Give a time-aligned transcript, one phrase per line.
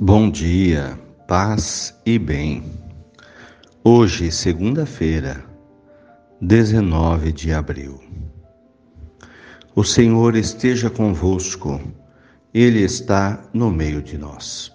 [0.00, 0.98] Bom dia,
[1.28, 2.64] paz e bem.
[3.84, 5.44] Hoje, segunda-feira,
[6.40, 8.00] 19 de abril.
[9.76, 11.78] O Senhor esteja convosco,
[12.54, 14.72] Ele está no meio de nós.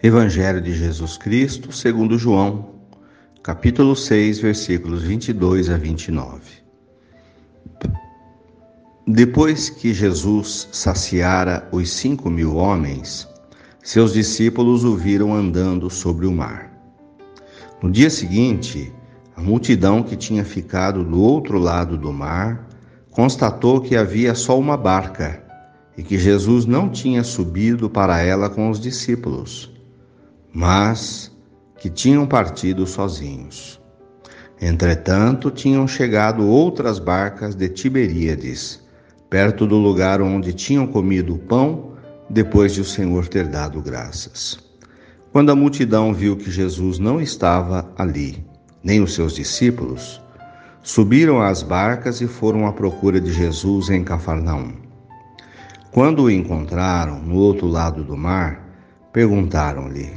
[0.00, 2.76] Evangelho de Jesus Cristo, segundo João,
[3.42, 6.62] capítulo 6, versículos 22 a 29.
[9.04, 13.28] Depois que Jesus saciara os cinco mil homens,
[13.84, 16.72] seus discípulos o viram andando sobre o mar.
[17.80, 18.92] No dia seguinte,
[19.36, 22.68] a multidão que tinha ficado do outro lado do mar
[23.12, 25.40] constatou que havia só uma barca
[25.96, 29.72] e que Jesus não tinha subido para ela com os discípulos
[30.54, 31.32] mas
[31.78, 33.80] que tinham partido sozinhos.
[34.60, 38.80] Entretanto, tinham chegado outras barcas de Tiberíades,
[39.28, 41.93] perto do lugar onde tinham comido o pão
[42.34, 44.58] depois de o Senhor ter dado graças.
[45.30, 48.44] Quando a multidão viu que Jesus não estava ali,
[48.82, 50.20] nem os seus discípulos,
[50.82, 54.72] subiram às barcas e foram à procura de Jesus em Cafarnaum.
[55.92, 58.68] Quando o encontraram no outro lado do mar,
[59.12, 60.10] perguntaram-lhe: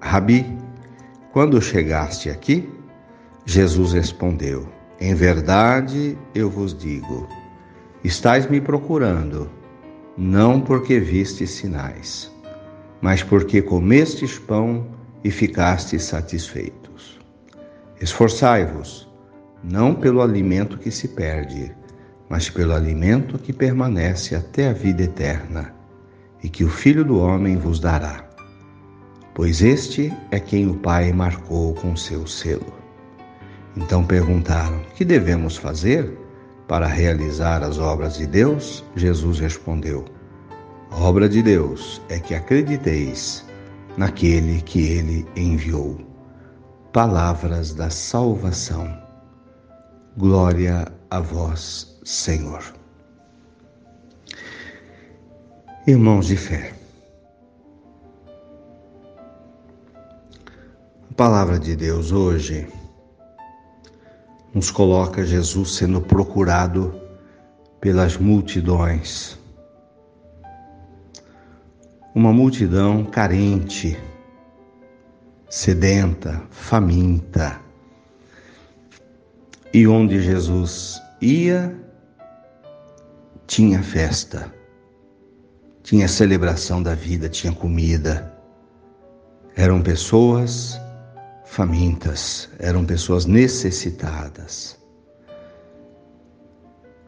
[0.00, 0.46] Rabi,
[1.32, 2.68] quando chegaste aqui?
[3.44, 4.68] Jesus respondeu:
[5.00, 7.28] Em verdade eu vos digo,
[8.04, 9.50] estais me procurando,
[10.16, 12.30] não porque vistes sinais,
[13.00, 14.86] mas porque comestes pão
[15.22, 17.18] e ficastes satisfeitos.
[18.00, 19.08] Esforçai-vos,
[19.62, 21.74] não pelo alimento que se perde,
[22.28, 25.74] mas pelo alimento que permanece até a vida eterna,
[26.42, 28.24] e que o Filho do Homem vos dará
[29.34, 32.72] pois este é quem o Pai marcou com seu selo.
[33.76, 36.16] Então perguntaram: Que devemos fazer
[36.68, 38.84] para realizar as obras de Deus?
[38.96, 40.04] Jesus respondeu:
[40.90, 43.44] obra de Deus é que acrediteis
[43.96, 45.98] naquele que ele enviou.
[46.92, 49.02] Palavras da salvação.
[50.16, 52.62] Glória a vós, Senhor.
[55.86, 56.72] Irmãos de fé,
[61.14, 62.66] A palavra de Deus hoje
[64.54, 66.94] nos coloca Jesus sendo procurado
[67.80, 69.36] pelas multidões.
[72.14, 73.98] Uma multidão carente,
[75.50, 77.60] sedenta, faminta.
[79.72, 81.76] E onde Jesus ia,
[83.48, 84.54] tinha festa,
[85.82, 88.32] tinha celebração da vida, tinha comida.
[89.56, 90.80] Eram pessoas
[91.54, 94.76] famintas, eram pessoas necessitadas.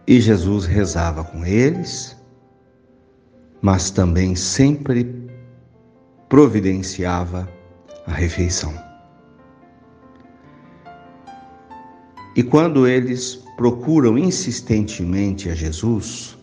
[0.07, 2.17] E Jesus rezava com eles,
[3.61, 5.29] mas também sempre
[6.29, 7.49] providenciava
[8.07, 8.73] a refeição.
[12.37, 16.39] E quando eles procuram insistentemente a Jesus,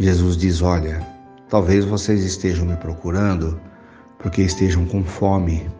[0.00, 1.06] Jesus diz: Olha,
[1.48, 3.60] talvez vocês estejam me procurando
[4.18, 5.70] porque estejam com fome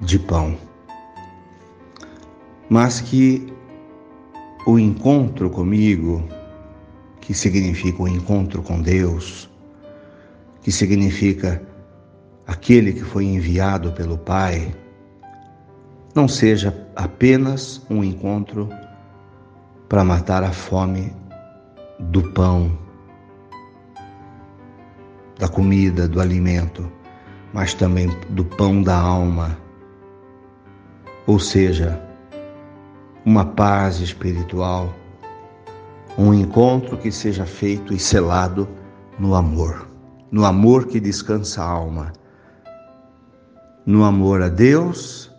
[0.00, 0.56] de pão,
[2.68, 3.52] mas que
[4.66, 6.28] o encontro comigo,
[7.20, 9.48] que significa o encontro com Deus,
[10.60, 11.62] que significa
[12.46, 14.74] aquele que foi enviado pelo Pai,
[16.14, 18.68] não seja apenas um encontro
[19.88, 21.12] para matar a fome
[21.98, 22.76] do pão,
[25.38, 26.90] da comida, do alimento,
[27.52, 29.56] mas também do pão da alma
[31.26, 32.00] ou seja,
[33.24, 34.94] uma paz espiritual,
[36.16, 38.68] um encontro que seja feito e selado
[39.18, 39.88] no amor,
[40.30, 42.12] no amor que descansa a alma,
[43.84, 45.30] no amor a Deus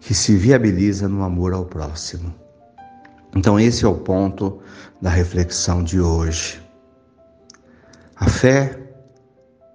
[0.00, 2.34] que se viabiliza no amor ao próximo.
[3.36, 4.60] Então, esse é o ponto
[5.00, 6.60] da reflexão de hoje.
[8.16, 8.76] A fé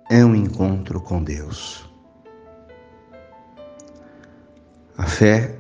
[0.10, 1.90] é um encontro com Deus.
[5.16, 5.56] Fé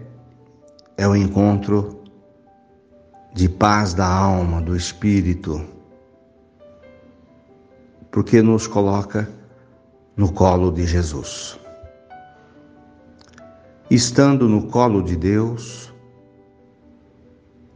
[0.98, 2.04] é o encontro
[3.34, 5.66] de paz da alma, do espírito,
[8.12, 9.30] porque nos coloca
[10.18, 11.58] no colo de Jesus.
[13.90, 15.94] Estando no colo de Deus,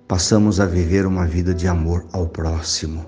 [0.05, 3.05] passamos a viver uma vida de amor ao próximo,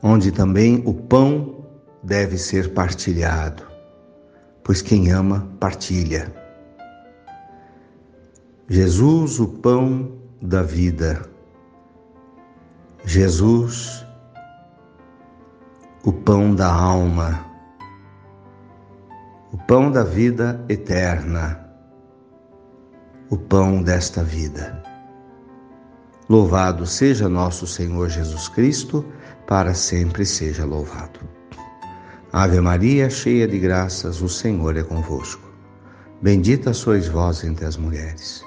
[0.00, 1.56] onde também o pão
[2.04, 3.64] deve ser partilhado,
[4.62, 6.47] pois quem ama, partilha.
[8.70, 10.12] Jesus, o pão
[10.42, 11.22] da vida.
[13.02, 14.04] Jesus,
[16.04, 17.46] o pão da alma,
[19.50, 21.66] o pão da vida eterna,
[23.30, 24.82] o pão desta vida.
[26.28, 29.02] Louvado seja nosso Senhor Jesus Cristo,
[29.46, 31.20] para sempre seja louvado.
[32.30, 35.48] Ave Maria, cheia de graças, o Senhor é convosco.
[36.20, 38.46] Bendita sois vós entre as mulheres.